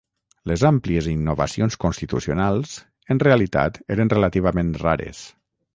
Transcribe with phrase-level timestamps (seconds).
[0.51, 2.73] Les àmplies innovacions constitucionals
[3.17, 5.27] en realitat eren relativament rares.